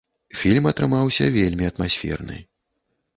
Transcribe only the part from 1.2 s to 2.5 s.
вельмі атмасферны.